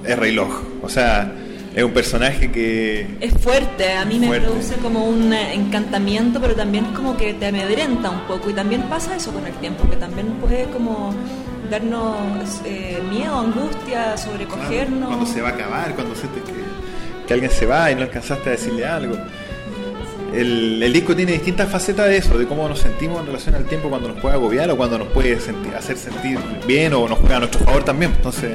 es 0.05 0.19
reloj, 0.19 0.63
o 0.83 0.89
sea, 0.89 1.33
es 1.75 1.85
un 1.85 1.93
personaje 1.93 2.51
que... 2.51 3.07
Es 3.21 3.33
fuerte, 3.35 3.93
a 3.93 4.05
mí 4.05 4.19
me 4.19 4.41
produce 4.41 4.75
como 4.77 5.05
un 5.07 5.33
eh, 5.33 5.55
encantamiento, 5.55 6.41
pero 6.41 6.55
también 6.55 6.87
como 6.87 7.17
que 7.17 7.35
te 7.35 7.47
amedrenta 7.47 8.11
un 8.11 8.21
poco 8.27 8.51
y 8.51 8.53
también 8.53 8.83
pasa 8.83 9.15
eso 9.17 9.33
con 9.33 9.47
el 9.47 9.53
tiempo, 9.55 9.89
que 9.89 9.97
también 9.97 10.27
puede 10.41 10.65
como 10.65 11.15
darnos 11.71 12.61
eh, 12.65 13.03
miedo, 13.11 13.39
angustia, 13.39 14.17
sobrecogernos. 14.17 15.09
Cuando 15.09 15.27
se 15.27 15.41
va 15.43 15.49
a 15.49 15.53
acabar, 15.53 15.95
cuando 15.95 16.15
sientes 16.15 16.43
que, 16.45 17.27
que 17.27 17.35
alguien 17.35 17.51
se 17.51 17.67
va 17.67 17.91
y 17.91 17.95
no 17.95 18.03
alcanzaste 18.03 18.49
a 18.49 18.53
decirle 18.53 18.87
algo. 18.87 19.17
El, 20.35 20.83
el 20.83 20.93
disco 20.93 21.17
tiene 21.17 21.33
distintas 21.33 21.71
facetas 21.71 22.07
de 22.07 22.19
eso, 22.19 22.37
de 22.39 22.47
cómo 22.47 22.69
nos 22.69 22.81
sentimos 22.81 23.21
en 23.21 23.27
relación 23.27 23.55
al 23.55 23.65
tiempo 23.65 23.89
cuando 23.89 24.09
nos 24.09 24.21
puede 24.21 24.35
agobiar 24.35 24.71
o 24.71 24.77
cuando 24.77 24.99
nos 24.99 25.09
puede 25.09 25.41
sentir- 25.41 25.75
hacer 25.75 25.97
sentir 25.97 26.39
bien 26.67 26.93
o 26.93 27.09
nos 27.09 27.19
juega 27.19 27.37
a 27.37 27.41
nuestro 27.41 27.65
favor 27.65 27.83
también. 27.85 28.13
Entonces, 28.15 28.53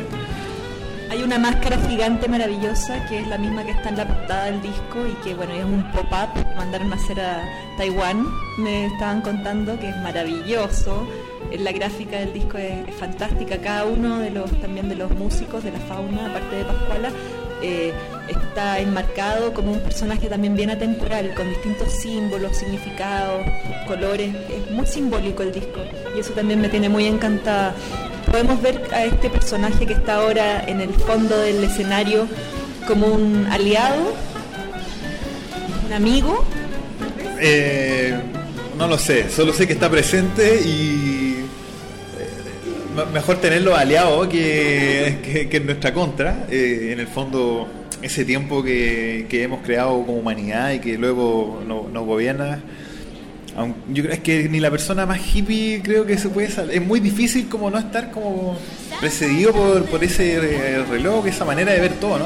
Hay 1.09 1.21
una 1.23 1.37
máscara 1.39 1.77
gigante 1.87 2.27
maravillosa 2.27 3.05
que 3.07 3.19
es 3.19 3.27
la 3.27 3.37
misma 3.39 3.63
que 3.63 3.71
está 3.71 3.89
en 3.89 3.97
la 3.97 4.07
portada 4.07 4.45
del 4.45 4.61
disco 4.61 4.99
y 5.07 5.13
que 5.23 5.33
bueno 5.35 5.53
es 5.53 5.63
un 5.63 5.83
pop-up 5.91 6.33
que 6.33 6.55
mandaron 6.55 6.91
a 6.91 6.95
hacer 6.95 7.19
a 7.21 7.43
Taiwán. 7.77 8.25
Me 8.59 8.85
estaban 8.87 9.21
contando 9.21 9.79
que 9.79 9.89
es 9.89 9.97
maravilloso. 9.97 11.07
Eh, 11.51 11.57
La 11.59 11.71
gráfica 11.71 12.19
del 12.19 12.33
disco 12.33 12.57
es, 12.57 12.93
fantástica. 12.95 13.57
Cada 13.57 13.85
uno 13.85 14.19
de 14.19 14.29
los 14.31 14.49
también 14.61 14.89
de 14.89 14.95
los 14.95 15.11
músicos 15.11 15.63
de 15.63 15.71
la 15.71 15.79
fauna, 15.79 16.27
aparte 16.27 16.55
de 16.55 16.65
Pascuala, 16.65 17.11
eh, 17.61 17.93
está 18.27 18.79
enmarcado 18.79 19.53
como 19.53 19.71
un 19.71 19.79
personaje 19.79 20.27
también 20.27 20.55
bien 20.55 20.69
atemporal, 20.69 21.33
con 21.33 21.47
distintos 21.49 21.91
símbolos, 21.93 22.57
significados, 22.57 23.45
colores. 23.87 24.35
Es 24.49 24.71
muy 24.71 24.85
simbólico 24.85 25.43
el 25.43 25.53
disco 25.53 25.79
y 26.15 26.19
eso 26.19 26.33
también 26.33 26.59
me 26.59 26.69
tiene 26.69 26.89
muy 26.89 27.05
encantada. 27.05 27.73
Podemos 28.29 28.61
ver 28.61 28.81
a 28.91 29.05
este 29.05 29.29
personaje 29.29 29.85
que 29.85 29.93
está 29.93 30.15
ahora 30.15 30.63
en 30.67 30.81
el 30.81 30.93
fondo 30.93 31.37
del 31.37 31.63
escenario 31.63 32.27
como 32.87 33.07
un 33.07 33.47
aliado, 33.49 34.13
un 35.85 35.93
amigo. 35.93 36.43
eh, 37.39 38.19
no 38.77 38.87
lo 38.87 38.97
sé, 38.97 39.29
solo 39.29 39.53
sé 39.53 39.67
que 39.67 39.73
está 39.73 39.89
presente 39.89 40.59
y 40.65 41.22
mejor 43.13 43.37
tenerlo 43.37 43.75
aliado 43.75 44.27
que, 44.29 45.47
que- 45.49 45.57
en 45.57 45.65
nuestra 45.65 45.93
contra. 45.93 46.45
Eh, 46.49 46.89
en 46.93 46.99
el 46.99 47.07
fondo, 47.07 47.67
ese 48.01 48.25
tiempo 48.25 48.63
que, 48.63 49.25
que 49.29 49.43
hemos 49.43 49.61
creado 49.61 49.91
como 50.05 50.13
humanidad 50.19 50.71
y 50.73 50.79
que 50.79 50.97
luego 50.97 51.61
no- 51.67 51.87
nos 51.91 52.05
gobierna. 52.05 52.59
Yo 53.93 54.01
creo 54.03 54.13
es 54.15 54.19
que 54.21 54.49
ni 54.49 54.59
la 54.59 54.71
persona 54.71 55.05
más 55.05 55.19
hippie 55.35 55.79
creo 55.83 56.05
que 56.07 56.17
se 56.17 56.27
puede 56.29 56.49
salir. 56.49 56.73
Es 56.75 56.85
muy 56.85 56.99
difícil 56.99 57.47
como 57.47 57.69
no 57.69 57.77
estar 57.77 58.09
como 58.09 58.57
precedido 58.99 59.51
por, 59.53 59.85
por 59.85 60.03
ese 60.03 60.37
eh, 60.37 60.83
reloj, 60.89 61.27
esa 61.27 61.45
manera 61.45 61.71
de 61.71 61.79
ver 61.79 61.93
todo, 61.93 62.17
¿no? 62.17 62.25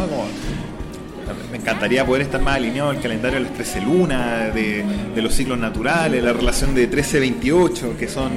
Me 1.52 1.58
encantaría 1.58 2.06
poder 2.06 2.22
estar 2.22 2.42
más 2.42 2.56
alineado 2.56 2.92
al 2.92 3.02
calendario 3.02 3.40
de 3.40 3.46
las 3.46 3.54
13 3.54 3.82
lunas, 3.82 4.54
de, 4.56 4.84
de 5.14 5.22
los 5.22 5.34
ciclos 5.34 5.58
naturales, 5.60 6.24
la 6.24 6.32
relación 6.32 6.74
de 6.74 6.90
13-28, 6.90 7.98
que 7.98 8.08
son 8.08 8.32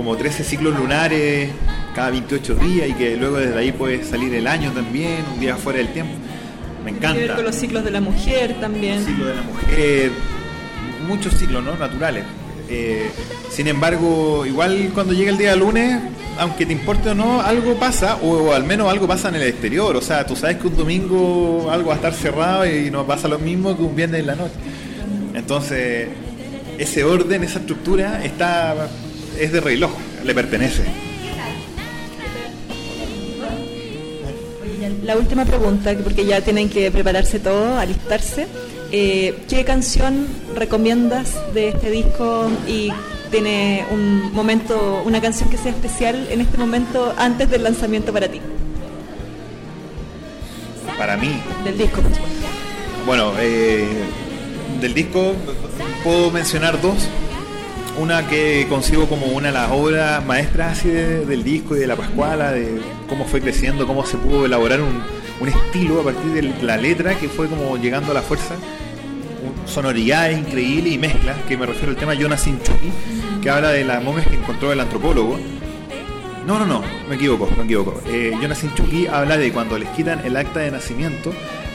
como 0.00 0.16
13 0.16 0.44
ciclos 0.44 0.74
lunares 0.78 1.50
cada 1.94 2.08
28 2.08 2.54
días 2.54 2.88
y 2.88 2.94
que 2.94 3.18
luego 3.18 3.36
desde 3.36 3.58
ahí 3.58 3.70
puede 3.70 4.02
salir 4.02 4.32
el 4.34 4.46
año 4.46 4.72
también, 4.72 5.16
un 5.34 5.40
día 5.40 5.56
fuera 5.56 5.76
del 5.78 5.88
tiempo. 5.92 6.14
Me 6.82 6.92
Tiene 6.92 7.00
que 7.00 7.06
ver 7.06 7.16
encanta. 7.24 7.36
con 7.36 7.44
los 7.44 7.54
ciclos 7.54 7.84
de 7.84 7.90
la 7.90 8.00
mujer 8.00 8.56
también. 8.62 8.94
El 8.94 9.04
ciclo 9.04 9.26
de 9.26 9.34
la 9.34 9.42
mujer, 9.42 10.10
muchos 11.06 11.34
ciclos 11.34 11.62
¿no? 11.62 11.76
naturales. 11.76 12.24
Eh, 12.70 13.10
sin 13.50 13.68
embargo, 13.68 14.46
igual 14.46 14.90
cuando 14.94 15.12
llega 15.12 15.32
el 15.32 15.36
día 15.36 15.54
lunes, 15.54 16.00
aunque 16.38 16.64
te 16.64 16.72
importe 16.72 17.10
o 17.10 17.14
no, 17.14 17.42
algo 17.42 17.74
pasa, 17.74 18.16
o 18.22 18.54
al 18.54 18.64
menos 18.64 18.90
algo 18.90 19.06
pasa 19.06 19.28
en 19.28 19.34
el 19.34 19.42
exterior. 19.42 19.94
O 19.96 20.00
sea, 20.00 20.24
tú 20.24 20.34
sabes 20.34 20.56
que 20.56 20.66
un 20.68 20.78
domingo 20.78 21.68
algo 21.70 21.88
va 21.88 21.92
a 21.92 21.96
estar 21.96 22.14
cerrado 22.14 22.64
y 22.66 22.90
no 22.90 23.06
pasa 23.06 23.28
lo 23.28 23.38
mismo 23.38 23.76
que 23.76 23.82
un 23.82 23.94
viernes 23.94 24.20
en 24.20 24.26
la 24.28 24.34
noche. 24.36 24.54
Entonces, 25.34 26.08
ese 26.78 27.04
orden, 27.04 27.44
esa 27.44 27.58
estructura, 27.58 28.24
está 28.24 28.88
es 29.40 29.52
de 29.52 29.60
reloj, 29.60 29.90
le 30.24 30.34
pertenece. 30.34 30.84
La 35.04 35.16
última 35.16 35.44
pregunta, 35.44 35.96
que- 35.96 36.02
porque 36.02 36.24
ya 36.24 36.40
tienen 36.40 36.68
que 36.68 36.90
prepararse 36.90 37.40
todo, 37.40 37.78
alistarse. 37.78 38.46
Eh, 38.92 39.34
¿Qué 39.48 39.64
canción 39.64 40.26
recomiendas 40.54 41.34
de 41.54 41.68
este 41.68 41.90
disco 41.90 42.50
y 42.68 42.92
tiene 43.30 43.84
un 43.90 44.32
momento, 44.32 45.02
una 45.04 45.20
canción 45.20 45.48
que 45.48 45.56
sea 45.56 45.70
especial 45.72 46.26
en 46.30 46.40
este 46.40 46.58
momento 46.58 47.14
antes 47.16 47.48
del 47.50 47.62
lanzamiento 47.62 48.12
para 48.12 48.28
ti, 48.28 48.40
Para 50.98 51.16
mí, 51.16 51.30
del 51.64 51.78
disco? 51.78 52.02
Bueno, 53.06 53.32
eh, 53.38 53.86
del 54.80 54.92
disco 54.92 55.32
puedo 56.04 56.30
mencionar 56.30 56.80
dos. 56.82 57.08
Una 57.98 58.26
que 58.26 58.66
consigo 58.68 59.06
como 59.08 59.26
una 59.26 59.48
de 59.48 59.52
las 59.52 59.70
obras 59.70 60.24
maestras 60.24 60.78
así 60.78 60.88
de- 60.88 61.26
del 61.26 61.44
disco 61.44 61.76
y 61.76 61.80
de 61.80 61.86
la 61.86 61.96
Pascuala, 61.96 62.50
de 62.52 62.80
cómo 63.08 63.26
fue 63.26 63.40
creciendo, 63.40 63.86
cómo 63.86 64.06
se 64.06 64.16
pudo 64.16 64.46
elaborar 64.46 64.80
un, 64.80 65.02
un 65.40 65.48
estilo 65.48 66.00
a 66.00 66.04
partir 66.04 66.32
de 66.32 66.42
la 66.64 66.76
letra 66.78 67.14
que 67.18 67.28
fue 67.28 67.46
como 67.48 67.76
llegando 67.76 68.12
a 68.12 68.14
la 68.14 68.22
fuerza. 68.22 68.54
Sonoridades 69.66 70.38
increíbles 70.38 70.92
y 70.94 70.98
mezclas, 70.98 71.36
que 71.46 71.56
me 71.56 71.66
refiero 71.66 71.90
al 71.90 71.96
tema 71.96 72.14
Jonas 72.14 72.42
Sinchuki, 72.42 72.90
que 73.42 73.50
habla 73.50 73.70
de 73.70 73.84
las 73.84 74.02
momias 74.02 74.26
que 74.26 74.36
encontró 74.36 74.72
el 74.72 74.80
antropólogo. 74.80 75.38
No, 76.46 76.58
no, 76.58 76.64
no, 76.66 76.82
me 77.08 77.16
equivoco, 77.16 77.48
me 77.56 77.64
equivoco. 77.64 78.00
Eh, 78.08 78.32
Jonas 78.40 78.58
Sinchuki 78.58 79.06
habla 79.08 79.36
de 79.36 79.52
cuando 79.52 79.76
les 79.78 79.88
quitan 79.90 80.24
el 80.24 80.36
acta 80.36 80.60
de 80.60 80.70
nacimiento 80.70 81.32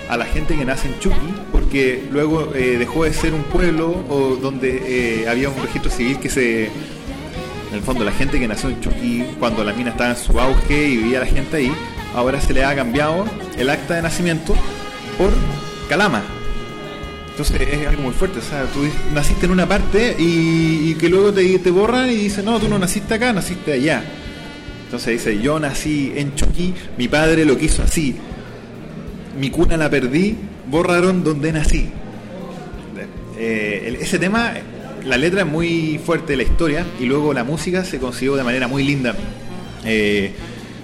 a 0.10 0.18
la 0.18 0.26
gente 0.26 0.56
que 0.56 0.66
nace 0.66 0.88
en 0.88 1.00
Chucky, 1.00 1.34
porque 1.52 2.08
luego 2.12 2.54
eh, 2.56 2.78
dejó 2.78 3.04
de 3.06 3.14
ser 3.14 3.34
un 3.34 3.44
pueblo 3.44 4.06
o 4.10 4.36
donde 4.36 5.24
eh, 5.24 5.28
había 5.28 5.50
un 5.50 5.62
registro 5.62 5.92
civil 5.92 6.20
que 6.20 6.30
se. 6.30 6.66
En 6.66 7.80
el 7.80 7.82
fondo, 7.82 8.06
la 8.06 8.12
gente 8.12 8.40
que 8.40 8.48
nació 8.48 8.70
en 8.70 8.80
Chucky, 8.80 9.26
cuando 9.40 9.64
la 9.64 9.74
mina 9.74 9.90
estaba 9.90 10.12
en 10.12 10.16
su 10.16 10.40
auge 10.40 10.88
y 10.88 10.98
vivía 10.98 11.20
la 11.20 11.26
gente 11.26 11.58
ahí, 11.58 11.72
ahora 12.16 12.40
se 12.40 12.54
le 12.54 12.64
ha 12.64 12.76
cambiado 12.76 13.26
el 13.58 13.70
acta 13.70 13.96
de 13.96 14.02
nacimiento 14.02 14.56
por 15.18 15.32
Calama. 15.90 16.24
Entonces 17.32 17.60
es 17.68 17.88
algo 17.88 18.04
muy 18.04 18.14
fuerte, 18.14 18.40
o 18.40 18.42
sea, 18.42 18.64
tú 18.66 18.80
naciste 19.14 19.46
en 19.46 19.52
una 19.52 19.68
parte 19.68 20.16
y, 20.18 20.96
que 20.96 21.10
luego 21.10 21.34
te, 21.34 21.60
te 21.60 21.70
borran 21.70 22.10
y 22.10 22.16
dicen, 22.16 22.46
no, 22.46 22.60
tú 22.62 22.70
no 22.70 22.80
naciste 22.80 23.16
acá, 23.16 23.34
naciste 23.34 23.74
allá. 23.74 24.03
Entonces 24.86 25.22
dice, 25.22 25.42
yo 25.42 25.60
nací 25.60 26.14
en 26.16 26.34
Chucky, 26.36 26.74
mi 26.98 27.10
padre 27.10 27.44
lo 27.44 27.58
quiso 27.58 27.84
así, 27.84 28.16
mi 29.40 29.50
cuna 29.50 29.78
la 29.78 29.90
perdí, 29.90 30.36
borraron 30.68 31.24
donde 31.24 31.52
nací. 31.52 31.90
Eh, 33.38 33.98
ese 34.02 34.18
tema, 34.18 34.54
la 35.04 35.18
letra 35.18 35.42
es 35.42 35.48
muy 35.48 36.00
fuerte, 36.04 36.38
la 36.38 36.44
historia, 36.44 36.86
y 37.00 37.06
luego 37.06 37.34
la 37.34 37.44
música 37.44 37.84
se 37.84 38.00
consiguió 38.00 38.36
de 38.36 38.44
manera 38.44 38.68
muy 38.68 38.84
linda. 38.84 39.14
Eh, 39.84 40.32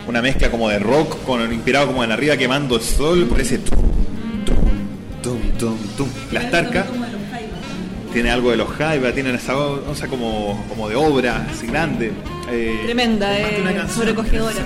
una 0.08 0.22
mezcla 0.22 0.52
como 0.52 0.68
de 0.70 0.80
rock, 0.80 1.24
con 1.24 1.42
inspirado 1.54 1.88
como 1.88 2.04
en 2.04 2.12
arriba 2.12 2.36
quemando 2.36 2.76
el 2.76 2.82
sol, 2.82 3.26
por 3.28 3.40
ese 3.40 3.60
tum, 3.60 3.80
tum, 4.46 4.56
tum, 5.22 5.40
tum, 5.58 5.78
tum. 5.98 6.08
Las 6.32 6.52
tarcas 6.52 6.88
tiene 8.12 8.30
algo 8.30 8.52
de 8.52 8.58
los 8.58 8.70
Jaiba, 8.70 9.14
tienen 9.14 9.36
esa 9.36 9.58
onza 9.58 10.08
como, 10.08 10.66
como 10.68 10.90
de 10.90 10.96
obra 10.96 11.48
así 11.50 11.68
grande. 11.68 12.12
Eh, 12.52 12.82
Tremenda, 12.84 13.40
eh, 13.40 13.64
sobrecogedora. 13.90 14.66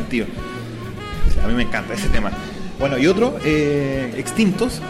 a 1.44 1.48
mí 1.48 1.54
me 1.54 1.64
encanta 1.64 1.94
ese 1.94 2.10
tema. 2.10 2.32
Bueno, 2.80 2.98
y 2.98 3.08
otro, 3.08 3.38
eh, 3.46 4.14
Extintos, 4.18 4.82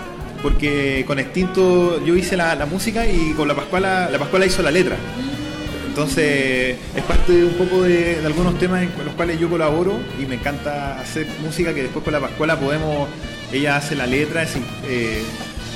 porque 0.41 1.03
con 1.07 1.19
Extintos 1.19 2.03
yo 2.05 2.15
hice 2.15 2.35
la, 2.35 2.55
la 2.55 2.65
música 2.65 3.05
y 3.05 3.33
con 3.33 3.47
la 3.47 3.55
Pascuala, 3.55 4.09
la 4.11 4.17
Pascuala 4.17 4.45
hizo 4.45 4.61
la 4.63 4.71
letra. 4.71 4.95
Entonces 5.87 6.75
es 6.95 7.03
parte 7.07 7.31
un 7.45 7.53
poco 7.53 7.83
de, 7.83 8.21
algunos 8.25 8.59
temas 8.59 8.81
en 8.83 8.89
los 9.05 9.13
cuales 9.15 9.39
yo 9.39 9.49
colaboro 9.49 9.97
y 10.21 10.25
me 10.25 10.35
encanta 10.35 10.99
hacer 10.99 11.25
música 11.41 11.73
que 11.73 11.83
después 11.83 12.03
con 12.03 12.11
la 12.13 12.19
Pascuala 12.19 12.59
podemos, 12.59 13.07
ella 13.53 13.77
hace 13.77 13.95
la 13.95 14.05
letra, 14.05 14.45
se, 14.45 14.59
eh, 14.89 15.21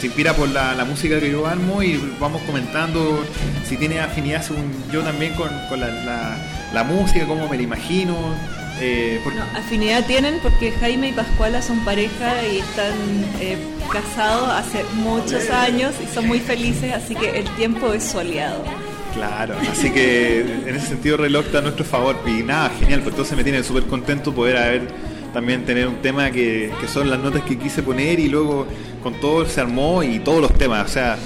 se 0.02 0.08
inspira 0.08 0.34
por 0.34 0.50
la, 0.50 0.76
la 0.76 0.84
música 0.84 1.20
que 1.22 1.32
yo 1.32 1.48
armo 1.48 1.82
y 1.84 1.98
vamos 2.20 2.42
comentando 2.42 3.24
si 3.66 3.78
tiene 3.78 4.00
afinidad 4.02 4.42
según 4.42 4.66
yo 4.92 5.02
también 5.04 5.34
con, 5.36 5.50
con 5.70 5.80
la- 5.80 6.38
la 6.74 6.84
música, 6.84 7.26
cómo 7.26 7.48
me 7.48 7.56
la 7.58 7.64
imagino. 7.64 8.16
Eh, 8.82 9.20
porque- 9.24 9.40
No, 9.40 9.46
afinidad 9.58 10.06
tienen 10.06 10.40
porque 10.42 10.72
Jaime 10.72 11.10
y 11.10 11.12
Pascuala 11.12 11.62
son 11.62 11.80
pareja 11.86 12.34
y 12.48 12.58
están 12.60 12.94
eh, 13.40 13.58
casados 13.92 14.50
hace 14.50 14.84
muchos 14.96 15.50
años 15.50 15.94
y 16.04 16.14
son 16.14 16.28
muy 16.28 16.40
felices, 16.40 16.94
así 16.94 17.16
que 17.16 17.40
el 17.40 17.46
tiempo 17.56 17.94
es 17.94 18.04
su 18.04 18.20
aliado. 18.20 18.64
Claro, 19.14 19.56
así 19.72 19.90
que 19.92 20.42
en 20.42 20.76
ese 20.76 20.88
sentido 20.88 21.18
reloj 21.18 21.46
está 21.46 21.58
a 21.58 21.62
nuestro 21.62 21.84
favor 21.84 22.16
y 22.28 22.44
nada, 22.44 22.70
genial, 22.80 23.02
pues 23.02 23.14
entonces 23.14 23.36
me 23.36 23.44
tiene 23.44 23.64
súper 23.64 23.84
contento 23.84 24.34
poder 24.34 24.56
haber 24.58 24.88
también 25.34 25.66
tener 25.66 25.88
un 25.88 25.96
tema 26.02 26.32
que, 26.32 26.72
que 26.80 26.88
son 26.88 27.10
las 27.10 27.20
notas 27.20 27.42
que 27.44 27.58
quise 27.58 27.82
poner 27.84 28.20
y 28.20 28.30
luego 28.30 28.66
con 29.04 29.14
todo 29.20 29.46
se 29.48 29.62
armó 29.62 30.04
y 30.04 30.20
todos 30.20 30.42
los 30.42 30.54
temas, 30.58 30.86
o 30.86 30.94
sea, 30.94 31.18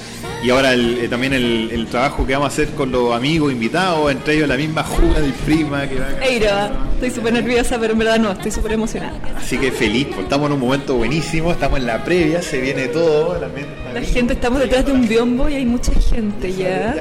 y 0.43 0.49
ahora 0.49 0.73
el- 0.73 0.99
eh, 0.99 1.07
también 1.07 1.33
el, 1.33 1.69
el 1.71 1.87
trabajo 1.87 2.25
que 2.27 2.33
vamos 2.33 2.49
a 2.49 2.53
hacer 2.53 2.69
con 2.75 2.91
los 2.91 3.13
amigos 3.15 3.51
invitados, 3.51 4.11
entre 4.11 4.35
ellos 4.35 4.47
la 4.49 4.57
misma 4.57 4.83
Juga 4.83 5.19
del 5.21 5.31
Prima, 5.33 5.87
que 5.87 5.99
va 5.99 6.07
a- 6.07 6.25
Eira, 6.25 6.71
estoy 6.95 7.11
súper 7.11 7.33
nerviosa, 7.33 7.77
pero 7.79 7.93
en 7.93 7.99
verdad 7.99 8.19
no, 8.19 8.31
estoy 8.31 8.51
súper 8.51 8.73
emocionada. 8.73 9.13
así 9.37 9.57
que 9.57 9.71
feliz, 9.71 10.07
pues 10.07 10.21
estamos 10.21 10.47
en 10.47 10.53
un 10.53 10.59
momento 10.59 10.95
buenísimo, 10.95 11.51
estamos 11.51 11.79
en 11.79 11.85
la 11.87 12.03
previa, 12.03 12.41
se 12.41 12.59
viene 12.59 12.87
todo, 12.89 13.33
también, 13.37 13.67
La 13.93 14.01
gente, 14.01 14.33
estamos 14.33 14.59
detrás 14.59 14.85
de 14.85 14.91
un 14.91 15.07
biombo 15.07 15.47
y 15.49 15.55
hay 15.55 15.65
mucha 15.65 15.93
gente 15.93 16.51
ya. 16.53 16.95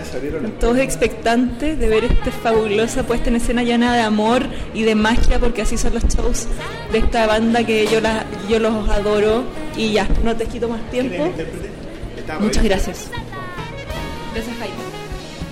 Todos 0.61 0.77
expectantes 0.79 1.79
de 1.79 1.89
ver 1.89 2.05
esta 2.05 2.31
fabulosa 2.31 3.03
puesta 3.05 3.31
en 3.31 3.37
escena 3.37 3.63
llena 3.63 3.95
de 3.95 4.03
amor 4.03 4.43
y 4.75 4.83
de 4.83 4.95
magia, 4.95 5.39
porque 5.41 5.63
así 5.63 5.77
son 5.79 5.95
los 5.95 6.05
shows 6.05 6.47
de 6.93 6.99
esta 6.99 7.27
banda 7.27 7.65
que 7.65 7.87
yo, 7.87 8.01
la, 8.01 8.25
yo 8.49 8.59
los 8.59 8.89
adoro. 8.91 9.43
Y 9.77 9.93
ya, 9.93 10.07
no 10.23 10.37
te 10.37 10.45
quito 10.45 10.69
más 10.69 10.83
tiempo. 10.91 11.33
Muchas 12.41 12.63
gracias. 12.63 13.11
Gracias, 14.35 14.57
Jaime. 14.59 14.75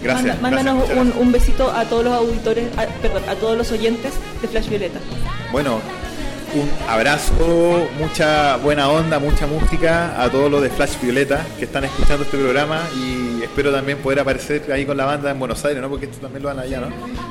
Gracias. 0.02 0.40
Manda- 0.40 0.56
mándanos 0.56 0.76
gracias, 0.88 0.98
un, 0.98 1.06
muchas 1.06 1.20
un 1.22 1.32
besito 1.32 1.70
a 1.70 1.84
todos 1.84 2.04
los 2.04 2.14
auditores, 2.14 2.68
a- 2.78 2.86
perdón, 3.02 3.22
a 3.28 3.34
todos 3.34 3.56
los 3.58 3.70
oyentes 3.70 4.12
de 4.40 4.48
Flash 4.48 4.68
Violeta. 4.68 4.98
Bueno, 5.52 5.78
un 6.54 6.68
abrazo, 6.88 7.86
mucha 7.98 8.56
buena 8.56 8.88
onda, 8.88 9.18
mucha 9.18 9.46
música 9.46 10.20
a 10.20 10.30
todos 10.30 10.50
los 10.50 10.62
de 10.62 10.70
Flash 10.70 10.94
Violeta 11.02 11.44
que 11.58 11.66
están 11.66 11.84
escuchando 11.84 12.24
este 12.24 12.38
programa 12.38 12.80
y 12.96 13.42
espero 13.42 13.70
también 13.72 13.98
poder 13.98 14.20
aparecer 14.20 14.72
ahí 14.72 14.84
con 14.86 14.96
la 14.96 15.04
banda 15.04 15.30
en 15.30 15.38
Buenos 15.38 15.62
Aires, 15.64 15.82
¿no? 15.82 15.88
Porque 15.90 16.06
esto 16.06 16.18
también 16.18 16.42
lo 16.42 16.48
van 16.48 16.58
allá, 16.60 16.80
¿no? 16.80 16.88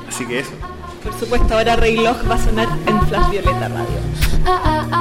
Así 0.08 0.24
que 0.26 0.38
eso. 0.38 0.52
Por 1.02 1.18
supuesto, 1.18 1.54
ahora 1.54 1.76
Reloj 1.76 2.16
va 2.30 2.34
a 2.36 2.38
sonar 2.44 2.68
en 2.86 3.06
Flash 3.08 3.30
Violeta 3.30 3.68
Radio. 3.68 5.00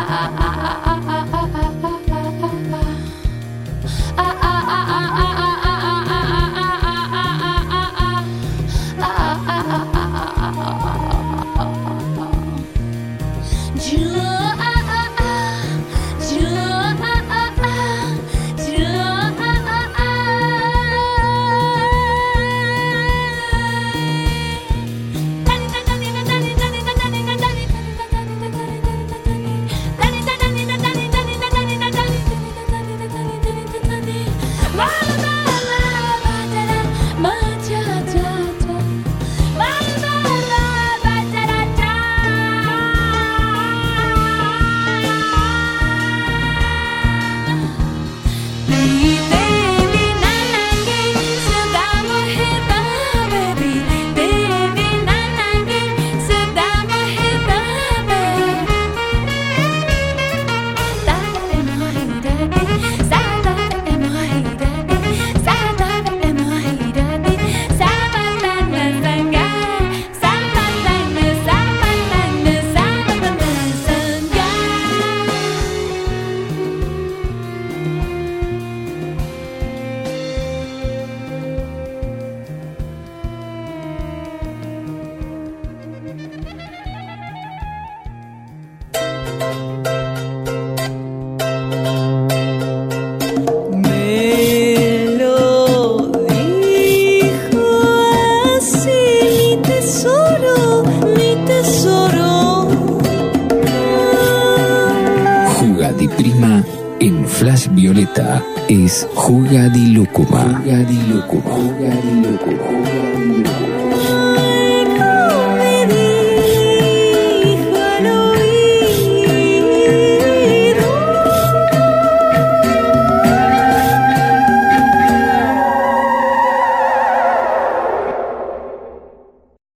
Es 108.69 109.08
Juga 109.15 109.67